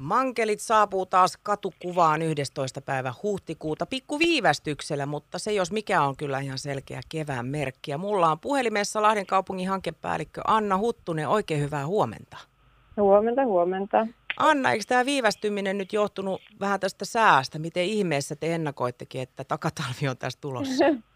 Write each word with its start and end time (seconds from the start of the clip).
Mankelit 0.00 0.60
saapuu 0.60 1.06
taas 1.06 1.36
katukuvaan 1.36 2.22
11. 2.22 2.80
päivä 2.80 3.14
huhtikuuta 3.22 3.86
pikku 3.86 4.18
viivästyksellä, 4.18 5.06
mutta 5.06 5.38
se 5.38 5.52
jos 5.52 5.72
mikä 5.72 6.02
on 6.02 6.16
kyllä 6.16 6.38
ihan 6.38 6.58
selkeä 6.58 7.00
kevään 7.08 7.46
merkki. 7.46 7.90
Ja 7.90 7.98
mulla 7.98 8.30
on 8.30 8.40
puhelimessa 8.40 9.02
Lahden 9.02 9.26
kaupungin 9.26 9.68
hankepäällikkö 9.68 10.40
Anna 10.46 10.78
Huttunen. 10.78 11.28
Oikein 11.28 11.60
hyvää 11.60 11.86
huomenta. 11.86 12.36
Huomenta, 12.96 13.44
huomenta. 13.44 14.06
Anna, 14.36 14.72
eikö 14.72 14.84
tämä 14.88 15.04
viivästyminen 15.04 15.78
nyt 15.78 15.92
johtunut 15.92 16.42
vähän 16.60 16.80
tästä 16.80 17.04
säästä? 17.04 17.58
Miten 17.58 17.84
ihmeessä 17.84 18.36
te 18.36 18.54
ennakoittekin, 18.54 19.20
että 19.20 19.44
takatalvi 19.44 20.08
on 20.08 20.16
tässä 20.16 20.38
tulossa? 20.40 20.84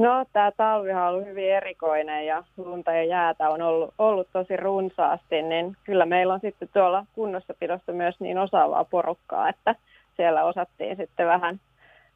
No, 0.00 0.24
tämä 0.32 0.52
talvi 0.56 0.92
on 0.92 1.02
ollut 1.02 1.26
hyvin 1.26 1.52
erikoinen 1.52 2.26
ja 2.26 2.44
lunta 2.56 2.92
ja 2.92 3.04
jäätä 3.04 3.48
on 3.48 3.62
ollut, 3.62 3.94
ollut 3.98 4.28
tosi 4.32 4.56
runsaasti, 4.56 5.42
niin 5.42 5.76
kyllä 5.84 6.06
meillä 6.06 6.34
on 6.34 6.40
sitten 6.40 6.68
tuolla 6.72 7.06
kunnossapidossa 7.12 7.92
myös 7.92 8.20
niin 8.20 8.38
osaavaa 8.38 8.84
porukkaa, 8.84 9.48
että 9.48 9.74
siellä 10.16 10.44
osattiin 10.44 10.96
sitten 10.96 11.26
vähän, 11.26 11.60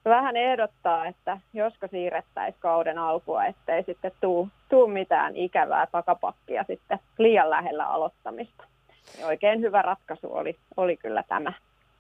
vähän 0.05 0.37
ehdottaa, 0.37 1.07
että 1.07 1.41
josko 1.55 1.89
siirrettäisiin 1.91 2.61
kauden 2.61 2.99
alkua, 2.99 3.45
ettei 3.45 3.85
sitten 3.85 4.13
tuu, 4.21 4.49
tuu 4.69 4.87
mitään 4.87 5.37
ikävää 5.37 5.87
takapakkia 5.87 6.65
sitten 6.67 6.99
liian 7.19 7.51
lähellä 7.51 7.87
aloittamista. 7.87 8.65
Ja 9.21 9.27
oikein 9.27 9.61
hyvä 9.61 9.83
ratkaisu 9.83 10.33
oli, 10.33 10.57
oli 10.77 10.97
kyllä 10.97 11.25
tämä. 11.29 11.53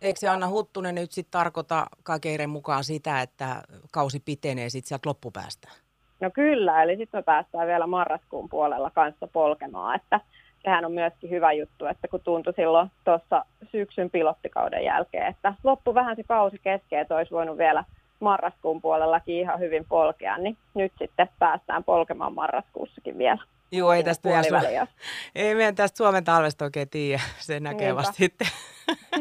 Eikö 0.02 0.20
se 0.20 0.28
Anna 0.28 0.48
Huttunen 0.48 0.94
nyt 0.94 1.12
sitten 1.12 1.30
tarkoita 1.30 1.86
kakeiden 2.02 2.50
mukaan 2.50 2.84
sitä, 2.84 3.20
että 3.20 3.62
kausi 3.90 4.20
pitenee 4.20 4.70
sitten 4.70 4.88
sieltä 4.88 5.08
loppupäästä? 5.08 5.83
No 6.20 6.30
kyllä, 6.30 6.82
eli 6.82 6.96
sitten 6.96 7.18
me 7.18 7.22
päästään 7.22 7.66
vielä 7.66 7.86
marraskuun 7.86 8.48
puolella 8.48 8.90
kanssa 8.90 9.28
polkemaan, 9.32 9.96
että 9.96 10.20
sehän 10.64 10.84
on 10.84 10.92
myöskin 10.92 11.30
hyvä 11.30 11.52
juttu, 11.52 11.86
että 11.86 12.08
kun 12.08 12.20
tuntui 12.20 12.52
silloin 12.56 12.90
tuossa 13.04 13.44
syksyn 13.72 14.10
pilottikauden 14.10 14.84
jälkeen, 14.84 15.26
että 15.26 15.54
loppu 15.64 15.94
vähän 15.94 16.16
se 16.16 16.22
kausi 16.22 16.60
kesken, 16.62 16.98
että 16.98 17.16
olisi 17.16 17.30
voinut 17.30 17.58
vielä 17.58 17.84
marraskuun 18.20 18.80
puolellakin 18.80 19.34
ihan 19.34 19.60
hyvin 19.60 19.84
polkea, 19.88 20.38
niin 20.38 20.56
nyt 20.74 20.92
sitten 20.98 21.28
päästään 21.38 21.84
polkemaan 21.84 22.34
marraskuussakin 22.34 23.18
vielä. 23.18 23.42
Joo, 23.72 23.92
ei 23.92 24.04
tästä 24.04 24.28
vielä 24.28 24.86
ei 25.34 25.54
meidän 25.54 25.74
tästä 25.74 25.96
Suomen 25.96 26.24
talvesta 26.24 26.64
oikein 26.64 26.88
tiedä, 26.88 27.22
se 27.38 27.60
näkee 27.60 27.86
Niinpä. 27.86 27.96
vasta 27.96 28.12
sitten. 28.12 28.46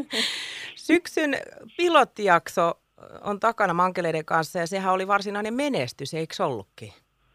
Syksyn 0.75 1.37
pilottijakso 1.77 2.82
on 3.23 3.39
takana 3.39 3.73
mankeleiden 3.73 4.25
kanssa 4.25 4.59
ja 4.59 4.67
sehän 4.67 4.93
oli 4.93 5.07
varsinainen 5.07 5.53
menestys, 5.53 6.13
eikö 6.13 6.45
ollutkin? 6.45 6.93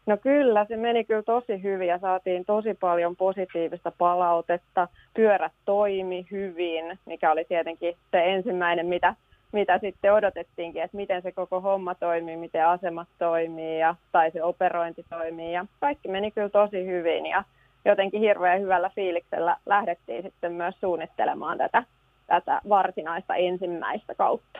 No 0.09 0.17
kyllä, 0.17 0.65
se 0.65 0.77
meni 0.77 1.03
kyllä 1.03 1.23
tosi 1.23 1.63
hyvin 1.63 1.87
ja 1.87 1.99
saatiin 1.99 2.45
tosi 2.45 2.73
paljon 2.73 3.15
positiivista 3.15 3.91
palautetta. 3.97 4.87
Pyörät 5.13 5.51
toimi 5.65 6.25
hyvin, 6.31 6.99
mikä 7.05 7.31
oli 7.31 7.45
tietenkin 7.45 7.95
se 8.11 8.33
ensimmäinen, 8.33 8.85
mitä, 8.85 9.15
mitä 9.51 9.79
sitten 9.79 10.13
odotettiinkin, 10.13 10.83
että 10.83 10.97
miten 10.97 11.21
se 11.21 11.31
koko 11.31 11.61
homma 11.61 11.95
toimii, 11.95 12.37
miten 12.37 12.67
asemat 12.67 13.07
toimii 13.19 13.79
ja, 13.79 13.95
tai 14.11 14.31
se 14.31 14.43
operointi 14.43 15.05
toimii. 15.09 15.53
Ja 15.53 15.65
kaikki 15.79 16.07
meni 16.07 16.31
kyllä 16.31 16.49
tosi 16.49 16.85
hyvin 16.85 17.25
ja 17.25 17.43
jotenkin 17.85 18.19
hirveän 18.19 18.61
hyvällä 18.61 18.91
fiiliksellä 18.95 19.57
lähdettiin 19.65 20.23
sitten 20.23 20.53
myös 20.53 20.75
suunnittelemaan 20.79 21.57
tätä, 21.57 21.83
tätä 22.27 22.61
varsinaista 22.69 23.35
ensimmäistä 23.35 24.15
kautta 24.15 24.59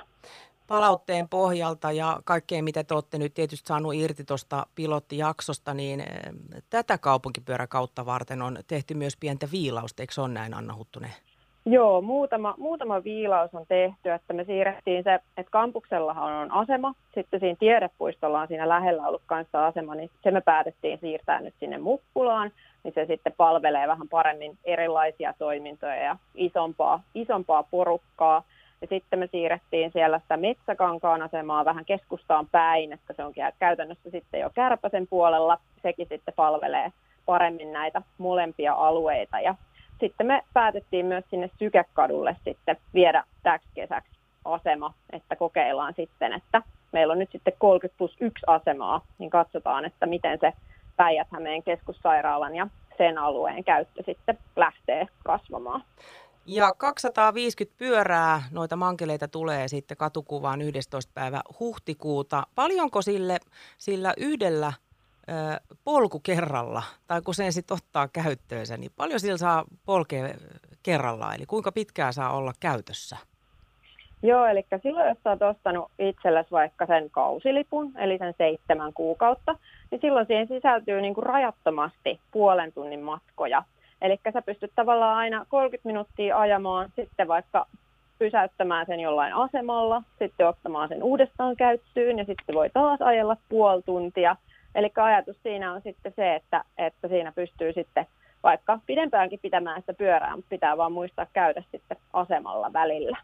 palautteen 0.69 1.29
pohjalta 1.29 1.91
ja 1.91 2.19
kaikkea, 2.25 2.63
mitä 2.63 2.83
te 2.83 2.93
olette 2.93 3.17
nyt 3.17 3.33
tietysti 3.33 3.67
saanut 3.67 3.93
irti 3.93 4.23
tuosta 4.23 4.65
pilottijaksosta, 4.75 5.73
niin 5.73 5.99
eh, 5.99 6.07
tätä 6.69 6.97
kaupunkipyöräkautta 6.97 8.05
varten 8.05 8.41
on 8.41 8.57
tehty 8.67 8.93
myös 8.93 9.17
pientä 9.17 9.47
viilausta, 9.51 10.03
eikö 10.03 10.13
se 10.13 10.21
ole 10.21 10.29
näin, 10.29 10.53
Anna 10.53 10.75
Huttunen? 10.75 11.11
Joo, 11.65 12.01
muutama, 12.01 12.55
muutama 12.57 13.03
viilaus 13.03 13.53
on 13.53 13.65
tehty, 13.67 14.11
että 14.11 14.33
me 14.33 14.43
siirrettiin 14.43 15.03
se, 15.03 15.13
että 15.13 15.51
kampuksellahan 15.51 16.33
on 16.33 16.51
asema, 16.51 16.93
sitten 17.13 17.39
siinä 17.39 17.55
tiedepuistolla 17.59 18.41
on 18.41 18.47
siinä 18.47 18.69
lähellä 18.69 19.07
ollut 19.07 19.21
kanssa 19.25 19.67
asema, 19.67 19.95
niin 19.95 20.09
se 20.23 20.31
me 20.31 20.41
päätettiin 20.41 20.99
siirtää 20.99 21.41
nyt 21.41 21.53
sinne 21.59 21.77
Mukkulaan, 21.77 22.51
niin 22.83 22.93
se 22.93 23.05
sitten 23.05 23.33
palvelee 23.37 23.87
vähän 23.87 24.09
paremmin 24.09 24.57
erilaisia 24.63 25.33
toimintoja 25.39 25.95
ja 25.95 26.17
isompaa, 26.35 27.03
isompaa 27.15 27.63
porukkaa. 27.63 28.43
Ja 28.81 28.87
sitten 28.87 29.19
me 29.19 29.27
siirrettiin 29.27 29.91
siellä 29.91 30.19
sitä 30.19 30.37
Metsäkankaan 30.37 31.21
asemaa 31.21 31.65
vähän 31.65 31.85
keskustaan 31.85 32.47
päin, 32.47 32.93
että 32.93 33.13
se 33.13 33.23
on 33.23 33.33
käytännössä 33.59 34.09
sitten 34.09 34.39
jo 34.39 34.49
Kärpäsen 34.49 35.07
puolella. 35.07 35.57
Sekin 35.83 36.07
sitten 36.09 36.33
palvelee 36.33 36.91
paremmin 37.25 37.73
näitä 37.73 38.01
molempia 38.17 38.73
alueita. 38.73 39.39
Ja 39.39 39.55
sitten 39.99 40.27
me 40.27 40.43
päätettiin 40.53 41.05
myös 41.05 41.25
sinne 41.29 41.49
Sykekadulle 41.59 42.35
sitten 42.43 42.77
viedä 42.93 43.23
täksi 43.43 43.67
kesäksi 43.73 44.11
asema, 44.45 44.93
että 45.13 45.35
kokeillaan 45.35 45.93
sitten, 45.93 46.33
että 46.33 46.61
meillä 46.91 47.11
on 47.11 47.19
nyt 47.19 47.31
sitten 47.31 47.53
30 47.59 47.97
plus 47.97 48.17
1 48.19 48.43
asemaa, 48.47 49.01
niin 49.19 49.29
katsotaan, 49.29 49.85
että 49.85 50.05
miten 50.05 50.37
se 50.41 50.53
Päijät-Hämeen 50.97 51.63
keskussairaalan 51.63 52.55
ja 52.55 52.67
sen 52.97 53.17
alueen 53.17 53.63
käyttö 53.63 54.03
sitten 54.03 54.37
lähtee 54.55 55.07
kasvamaan. 55.23 55.83
Ja 56.51 56.73
250 56.77 57.77
pyörää, 57.77 58.41
noita 58.51 58.75
mankeleita 58.75 59.27
tulee 59.27 59.67
sitten 59.67 59.97
katukuvaan 59.97 60.61
11. 60.61 61.11
päivä 61.13 61.41
huhtikuuta. 61.59 62.43
Paljonko 62.55 63.01
sille, 63.01 63.39
sillä 63.77 64.13
yhdellä 64.17 64.73
ö, 65.29 65.31
polku 65.83 66.19
kerralla, 66.19 66.83
tai 67.07 67.21
kun 67.21 67.33
sen 67.33 67.53
sitten 67.53 67.77
ottaa 67.77 68.07
käyttöönsä, 68.07 68.77
niin 68.77 68.91
paljon 68.97 69.19
sillä 69.19 69.37
saa 69.37 69.63
polkea 69.85 70.29
kerrallaan? 70.83 71.35
Eli 71.35 71.45
kuinka 71.45 71.71
pitkään 71.71 72.13
saa 72.13 72.37
olla 72.37 72.53
käytössä? 72.59 73.17
Joo, 74.23 74.45
eli 74.45 74.65
silloin 74.83 75.07
jos 75.07 75.17
olet 75.25 75.41
ostanut 75.41 75.91
itsellesi 75.99 76.51
vaikka 76.51 76.85
sen 76.85 77.09
kausilipun, 77.09 77.97
eli 77.97 78.17
sen 78.17 78.33
seitsemän 78.37 78.93
kuukautta, 78.93 79.55
niin 79.91 80.01
silloin 80.01 80.27
siihen 80.27 80.47
sisältyy 80.47 81.01
niin 81.01 81.13
kuin 81.13 81.25
rajattomasti 81.25 82.19
puolen 82.31 82.73
tunnin 82.73 83.01
matkoja– 83.01 83.63
Eli 84.01 84.19
sä 84.33 84.41
pystyt 84.41 84.71
tavallaan 84.75 85.17
aina 85.17 85.45
30 85.49 85.89
minuuttia 85.89 86.39
ajamaan, 86.39 86.89
sitten 86.95 87.27
vaikka 87.27 87.65
pysäyttämään 88.19 88.85
sen 88.85 88.99
jollain 88.99 89.33
asemalla, 89.33 90.03
sitten 90.19 90.47
ottamaan 90.47 90.89
sen 90.89 91.03
uudestaan 91.03 91.55
käyttöön 91.55 92.17
ja 92.17 92.25
sitten 92.25 92.55
voi 92.55 92.69
taas 92.69 93.01
ajella 93.01 93.37
puoli 93.49 93.81
tuntia. 93.81 94.35
Eli 94.75 94.91
ajatus 94.95 95.37
siinä 95.43 95.73
on 95.73 95.81
sitten 95.81 96.13
se, 96.15 96.35
että, 96.35 96.63
että 96.77 97.07
siinä 97.07 97.31
pystyy 97.31 97.73
sitten 97.73 98.05
vaikka 98.43 98.79
pidempäänkin 98.85 99.39
pitämään 99.41 99.81
sitä 99.81 99.93
pyörää, 99.93 100.35
mutta 100.35 100.49
pitää 100.49 100.77
vaan 100.77 100.91
muistaa 100.91 101.25
käydä 101.33 101.63
sitten 101.71 101.97
asemalla 102.13 102.73
välillä. 102.73 103.17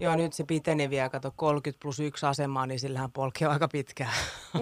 Joo, 0.00 0.16
nyt 0.16 0.32
se 0.32 0.44
piteni 0.44 0.90
vielä, 0.90 1.08
kato 1.08 1.32
30 1.36 1.82
plus 1.82 2.00
1 2.00 2.26
asemaa, 2.26 2.66
niin 2.66 2.80
sillähän 2.80 3.12
polkee 3.12 3.48
aika 3.48 3.68
pitkään. 3.68 4.10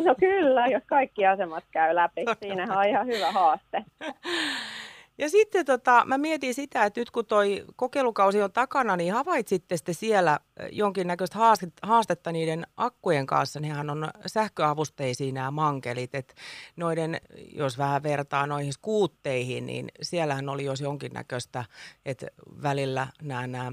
No 0.04 0.14
kyllä, 0.20 0.66
jos 0.66 0.82
kaikki 0.86 1.26
asemat 1.26 1.64
käy 1.70 1.94
läpi, 1.94 2.24
siinähän 2.40 2.78
on 2.78 2.84
ihan 2.84 3.06
hyvä 3.06 3.32
haaste. 3.32 3.84
Ja 5.22 5.30
sitten 5.30 5.66
tota, 5.66 6.02
mä 6.06 6.18
mietin 6.18 6.54
sitä, 6.54 6.84
että 6.84 7.00
nyt 7.00 7.10
kun 7.10 7.26
toi 7.26 7.64
kokeilukausi 7.76 8.42
on 8.42 8.52
takana, 8.52 8.96
niin 8.96 9.12
havaitsitte 9.12 9.76
sitten 9.76 9.94
siellä 9.94 10.40
jonkinnäköistä 10.72 11.38
haastetta 11.82 12.32
niiden 12.32 12.66
akkujen 12.76 13.26
kanssa. 13.26 13.60
Nehän 13.60 13.90
on 13.90 14.08
sähköavusteisia 14.26 15.32
nämä 15.32 15.50
mankelit, 15.50 16.14
että 16.14 16.34
noiden, 16.76 17.20
jos 17.52 17.78
vähän 17.78 18.02
vertaa 18.02 18.46
noihin 18.46 18.72
skuutteihin, 18.72 19.66
niin 19.66 19.88
siellähän 20.02 20.48
oli 20.48 20.64
jos 20.64 20.80
jonkinnäköistä, 20.80 21.64
että 22.06 22.26
välillä 22.62 23.06
nämä, 23.22 23.46
nämä 23.46 23.72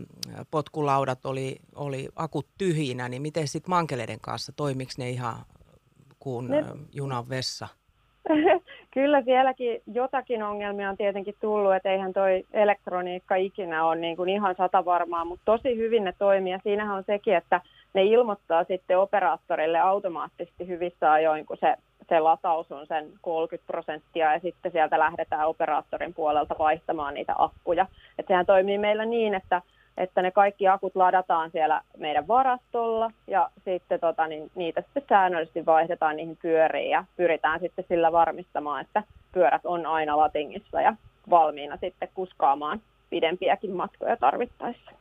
potkulaudat 0.51 1.25
oli, 1.25 1.59
oli 1.75 2.09
akut 2.15 2.47
tyhjinä, 2.57 3.09
niin 3.09 3.21
miten 3.21 3.47
sitten 3.47 3.69
mankeleiden 3.69 4.19
kanssa, 4.21 4.51
toimiks 4.51 4.97
ne 4.97 5.09
ihan 5.09 5.45
kuin 6.19 6.47
ne, 6.47 6.65
junan 6.93 7.29
vessa? 7.29 7.67
Kyllä 8.93 9.21
sielläkin 9.21 9.81
jotakin 9.93 10.43
ongelmia 10.43 10.89
on 10.89 10.97
tietenkin 10.97 11.35
tullut, 11.41 11.75
että 11.75 11.91
eihän 11.91 12.13
toi 12.13 12.45
elektroniikka 12.53 13.35
ikinä 13.35 13.85
ole 13.85 13.95
niin 13.95 14.17
kuin 14.17 14.29
ihan 14.29 14.55
sata 14.55 14.85
varmaa, 14.85 15.25
mutta 15.25 15.45
tosi 15.45 15.77
hyvin 15.77 16.03
ne 16.03 16.13
toimii. 16.17 16.51
Ja 16.51 16.59
siinähän 16.63 16.97
on 16.97 17.03
sekin, 17.03 17.35
että 17.35 17.61
ne 17.93 18.03
ilmoittaa 18.03 18.63
sitten 18.63 18.99
operaattorille 18.99 19.79
automaattisesti 19.79 20.67
hyvissä 20.67 21.11
ajoin, 21.11 21.45
kun 21.45 21.57
se, 21.57 21.75
se 22.09 22.19
lataus 22.19 22.71
on 22.71 22.87
sen 22.87 23.09
30 23.21 23.67
prosenttia 23.67 24.33
ja 24.33 24.39
sitten 24.39 24.71
sieltä 24.71 24.99
lähdetään 24.99 25.47
operaattorin 25.47 26.13
puolelta 26.13 26.55
vaihtamaan 26.59 27.13
niitä 27.13 27.33
akkuja. 27.37 27.85
Että 28.19 28.33
sehän 28.33 28.45
toimii 28.45 28.77
meillä 28.77 29.05
niin, 29.05 29.33
että 29.33 29.61
että 29.99 30.21
ne 30.21 30.31
kaikki 30.31 30.67
akut 30.67 30.95
ladataan 30.95 31.51
siellä 31.51 31.81
meidän 31.97 32.27
varastolla 32.27 33.11
ja 33.27 33.49
sitten 33.65 33.99
tota, 33.99 34.27
niin 34.27 34.51
niitä 34.55 34.81
sitten 34.81 35.03
säännöllisesti 35.09 35.65
vaihdetaan 35.65 36.15
niihin 36.15 36.37
pyöriin 36.41 36.89
ja 36.89 37.05
pyritään 37.17 37.59
sitten 37.59 37.85
sillä 37.87 38.11
varmistamaan, 38.11 38.81
että 38.81 39.03
pyörät 39.31 39.65
on 39.65 39.85
aina 39.85 40.17
latingissa 40.17 40.81
ja 40.81 40.95
valmiina 41.29 41.77
sitten 41.77 42.09
kuskaamaan 42.13 42.81
pidempiäkin 43.09 43.71
matkoja 43.71 44.17
tarvittaessa. 44.17 44.91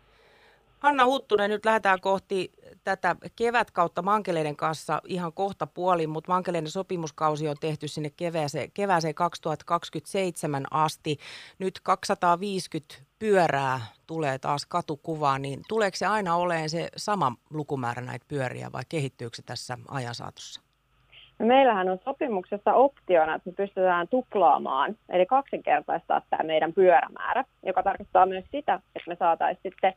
Anna 0.83 1.07
Huttunen, 1.07 1.51
nyt 1.51 1.65
lähdetään 1.65 2.01
kohti 2.01 2.53
tätä 2.85 3.17
kevätkautta 3.37 4.03
Mankeleiden 4.03 4.57
kanssa 4.57 5.03
ihan 5.07 5.33
kohta 5.33 5.67
puolin, 5.67 6.11
mutta 6.11 6.33
Mankeleiden 6.33 6.71
sopimuskausi 6.71 7.49
on 7.49 7.57
tehty 7.61 7.89
sinne 7.89 8.11
kevääseen, 8.17 8.71
kevääseen 8.75 9.15
2027 9.15 10.65
asti. 10.71 11.19
Nyt 11.59 11.81
250 11.83 13.08
pyörää 13.19 13.81
tulee 14.07 14.39
taas 14.39 14.67
katukuvaan, 14.67 15.43
niin 15.43 15.61
tuleeko 15.69 15.97
se 15.97 16.07
aina 16.07 16.37
oleen 16.37 16.71
se 16.71 16.89
sama 16.97 17.33
lukumäärä 17.51 18.03
näitä 18.03 18.25
pyöriä 18.29 18.73
vai 18.73 18.83
kehittyykö 18.89 19.37
se 19.37 19.43
tässä 19.43 19.79
ajan 19.89 20.15
saatossa? 20.15 20.61
No 21.39 21.47
meillähän 21.47 21.89
on 21.89 21.99
sopimuksessa 22.05 22.75
optiona, 22.75 23.35
että 23.35 23.51
me 23.51 23.55
pystytään 23.57 24.09
tuplaamaan, 24.09 24.97
eli 25.09 25.27
kaksinkertaistaa 25.27 26.23
tämä 26.31 26.43
meidän 26.47 26.73
pyörämäärä, 26.73 27.45
joka 27.67 27.83
tarkoittaa 27.83 28.27
myös 28.27 28.45
sitä, 28.51 28.75
että 28.75 29.09
me 29.09 29.17
saataisiin 29.19 29.63
sitten 29.63 29.95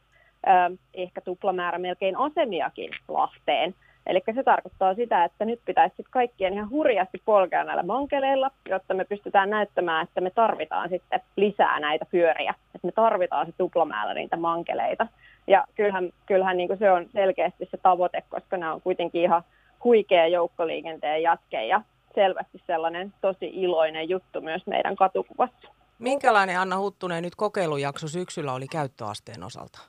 ehkä 0.94 1.22
tuplamäärä 1.22 1.80
melkein 1.80 2.16
asemiakin 2.18 2.92
Lahteen. 3.08 3.76
Eli 4.08 4.22
se 4.36 4.44
tarkoittaa 4.44 4.96
sitä, 4.96 5.24
että 5.24 5.46
nyt 5.46 5.60
pitäisi 5.66 5.96
sitten 5.96 6.12
kaikkien 6.12 6.54
ihan 6.54 6.70
hurjasti 6.70 7.22
polkea 7.26 7.64
näillä 7.64 7.84
mankeleilla, 7.84 8.52
jotta 8.70 8.94
me 8.94 9.06
pystytään 9.06 9.50
näyttämään, 9.50 10.04
että 10.04 10.22
me 10.22 10.30
tarvitaan 10.30 10.90
sitten 10.90 11.22
lisää 11.36 11.80
näitä 11.80 12.06
pyöriä. 12.06 12.54
Että 12.76 12.88
me 12.88 12.92
tarvitaan 12.92 13.46
se 13.46 13.52
tuplamäärä 13.58 14.14
niitä 14.14 14.38
mankeleita. 14.38 15.08
Ja 15.48 15.66
kyllähän, 15.76 16.10
kyllähän 16.26 16.58
niin 16.58 16.78
se 16.80 16.92
on 16.92 17.06
selkeästi 17.14 17.68
se 17.72 17.78
tavoite, 17.78 18.24
koska 18.30 18.58
nämä 18.58 18.74
on 18.74 18.82
kuitenkin 18.82 19.22
ihan 19.22 19.44
huikea 19.84 20.28
joukkoliikenteen 20.28 21.24
jatke 21.24 21.66
ja 21.66 21.82
selvästi 22.16 22.62
sellainen 22.68 23.14
tosi 23.22 23.52
iloinen 23.54 24.10
juttu 24.10 24.42
myös 24.42 24.68
meidän 24.68 24.96
katukuvassa. 24.96 25.68
Minkälainen 26.00 26.60
Anna 26.60 26.80
Huttunen 26.80 27.24
nyt 27.24 27.36
kokeilujakso 27.36 28.08
syksyllä 28.08 28.54
oli 28.54 28.68
käyttöasteen 28.68 29.44
osalta? 29.44 29.80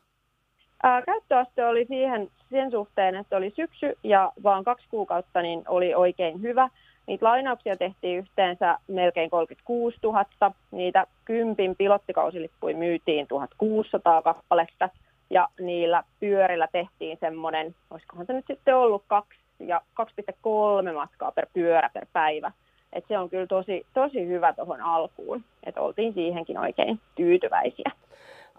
Ää, 0.83 1.03
käyttöaste 1.03 1.67
oli 1.67 1.85
siihen 1.85 2.31
sen 2.51 2.71
suhteen, 2.71 3.15
että 3.15 3.37
oli 3.37 3.53
syksy 3.57 3.99
ja 4.05 4.33
vaan 4.43 4.65
kaksi 4.65 4.87
kuukautta 4.91 5.43
niin 5.43 5.63
oli 5.69 5.95
oikein 5.95 6.43
hyvä. 6.43 6.69
Niitä 7.07 7.27
lainauksia 7.27 7.77
tehtiin 7.77 8.19
yhteensä 8.19 8.79
melkein 8.89 9.31
36 9.31 9.99
000. 10.03 10.25
Niitä 10.71 11.07
kympin 11.25 11.77
pilottikausilippuja 11.77 12.77
myytiin 12.77 13.27
1600 13.27 14.23
kappaletta 14.23 14.89
ja 15.31 15.49
niillä 15.61 16.05
pyörillä 16.21 16.69
tehtiin 16.73 17.19
semmoinen, 17.21 17.75
olisikohan 17.91 18.27
se 18.27 18.33
nyt 18.33 18.47
sitten 18.47 18.77
ollut 18.77 19.05
kaksi 19.07 19.39
ja 19.59 19.81
2,3 20.01 20.95
matkaa 20.95 21.33
per 21.33 21.47
pyörä 21.53 21.91
per 21.95 22.07
päivä. 22.13 22.53
Et 22.93 23.05
se 23.09 23.19
on 23.19 23.31
kyllä 23.31 23.47
tosi, 23.47 23.87
tosi 23.95 24.27
hyvä 24.27 24.53
tuohon 24.53 24.81
alkuun, 24.81 25.45
että 25.65 25.81
oltiin 25.81 26.15
siihenkin 26.15 26.59
oikein 26.59 27.01
tyytyväisiä. 27.15 27.91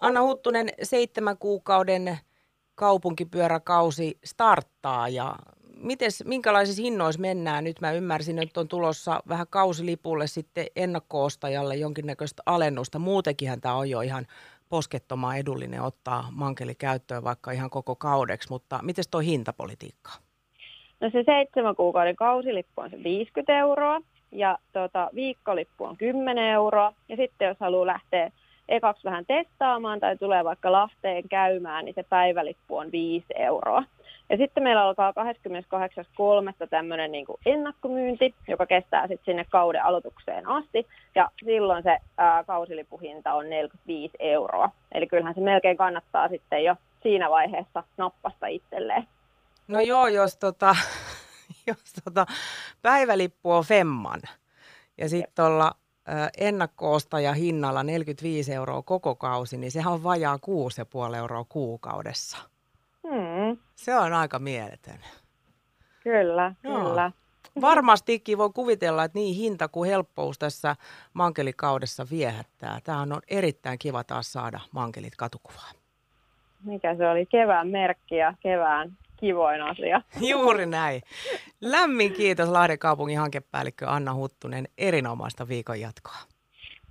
Anna 0.03 0.21
Huttunen, 0.21 0.69
seitsemän 0.81 1.37
kuukauden 1.37 2.17
kaupunkipyöräkausi 2.75 4.17
starttaa 4.23 5.09
ja 5.09 5.35
mites, 5.77 6.23
minkälaisissa 6.25 6.81
hinnoissa 6.81 7.21
mennään? 7.21 7.63
Nyt 7.63 7.81
mä 7.81 7.91
ymmärsin, 7.91 8.39
että 8.39 8.59
on 8.59 8.67
tulossa 8.67 9.23
vähän 9.29 9.47
kausilipulle 9.49 10.27
sitten 10.27 10.65
ennakkoostajalle 10.75 11.75
jonkinnäköistä 11.75 12.43
alennusta. 12.45 12.99
Muutenkinhan 12.99 13.61
tämä 13.61 13.75
on 13.75 13.89
jo 13.89 14.01
ihan 14.01 14.25
poskettoman 14.69 15.37
edullinen 15.37 15.81
ottaa 15.81 16.27
mankeli 16.31 16.75
käyttöön 16.75 17.23
vaikka 17.23 17.51
ihan 17.51 17.69
koko 17.69 17.95
kaudeksi, 17.95 18.49
mutta 18.49 18.79
miten 18.81 19.03
tuo 19.11 19.21
hintapolitiikka? 19.21 20.11
No 21.01 21.09
se 21.09 21.23
seitsemän 21.25 21.75
kuukauden 21.75 22.15
kausilippu 22.15 22.81
on 22.81 22.89
se 22.89 23.03
50 23.03 23.57
euroa 23.57 24.01
ja 24.31 24.57
tota, 24.73 25.09
viikkolippu 25.15 25.83
on 25.83 25.97
10 25.97 26.43
euroa. 26.43 26.93
Ja 27.09 27.15
sitten 27.15 27.47
jos 27.47 27.57
haluaa 27.59 27.87
lähteä 27.87 28.31
ekaksi 28.69 29.03
vähän 29.03 29.25
testaamaan 29.25 29.99
tai 29.99 30.17
tulee 30.17 30.43
vaikka 30.43 30.71
Lahteen 30.71 31.29
käymään, 31.29 31.85
niin 31.85 31.95
se 31.95 32.03
päivälippu 32.03 32.77
on 32.77 32.91
5 32.91 33.25
euroa. 33.35 33.83
Ja 34.29 34.37
sitten 34.37 34.63
meillä 34.63 34.83
alkaa 34.83 35.11
28.3. 35.11 36.67
tämmöinen 36.69 37.11
niin 37.11 37.25
ennakkomyynti, 37.45 38.35
joka 38.47 38.65
kestää 38.65 39.07
sitten 39.07 39.25
sinne 39.25 39.45
kauden 39.49 39.83
aloitukseen 39.83 40.47
asti. 40.47 40.87
Ja 41.15 41.31
silloin 41.45 41.83
se 41.83 41.97
ää, 42.17 42.43
kausilipuhinta 42.43 43.33
on 43.33 43.49
45 43.49 44.13
euroa. 44.19 44.69
Eli 44.91 45.07
kyllähän 45.07 45.35
se 45.35 45.41
melkein 45.41 45.77
kannattaa 45.77 46.29
sitten 46.29 46.63
jo 46.63 46.75
siinä 47.03 47.29
vaiheessa 47.29 47.83
nappasta 47.97 48.47
itselleen. 48.47 49.07
No 49.67 49.79
joo, 49.79 50.07
jos, 50.07 50.37
tota, 50.37 50.75
jos 51.67 51.93
tota, 52.03 52.25
päivälippu 52.81 53.51
on 53.51 53.63
Femman 53.63 54.21
ja 54.97 55.09
sitten 55.09 55.45
olla 55.45 55.71
ja 57.23 57.33
hinnalla 57.33 57.83
45 57.83 58.53
euroa 58.53 58.81
koko 58.81 59.15
kausi, 59.15 59.57
niin 59.57 59.71
sehän 59.71 59.93
on 59.93 60.03
vajaa 60.03 60.39
6,5 61.09 61.15
euroa 61.15 61.45
kuukaudessa. 61.49 62.37
Hmm. 63.07 63.57
Se 63.75 63.95
on 63.95 64.13
aika 64.13 64.39
mieletön. 64.39 64.99
Kyllä, 66.03 66.55
Joo. 66.63 66.83
kyllä. 66.83 67.11
Varmastikin 67.61 68.37
voi 68.37 68.49
kuvitella, 68.49 69.03
että 69.03 69.19
niin 69.19 69.35
hinta 69.35 69.67
kuin 69.67 69.89
helppous 69.89 70.39
tässä 70.39 70.75
mankelikaudessa 71.13 72.07
viehättää. 72.11 72.79
Tämä 72.83 73.01
on 73.01 73.21
erittäin 73.27 73.79
kiva 73.79 74.03
taas 74.03 74.33
saada 74.33 74.59
mankelit 74.71 75.15
katukuvaan. 75.15 75.75
Mikä 76.63 76.95
se 76.95 77.09
oli? 77.09 77.25
Kevään 77.25 77.67
merkki 77.67 78.15
ja 78.15 78.33
kevään 78.39 78.97
kivoin 79.23 79.61
asia. 79.61 80.01
Juuri 80.29 80.65
näin. 80.65 81.01
Lämmin 81.61 82.13
kiitos 82.13 82.49
Lahden 82.49 82.79
kaupungin 82.79 83.19
hankepäällikkö 83.19 83.87
Anna 83.87 84.13
Huttunen. 84.13 84.67
Erinomaista 84.77 85.47
viikon 85.47 85.79
jatkoa. 85.79 86.17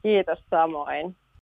Kiitos 0.03 0.39
samoin. 0.51 1.17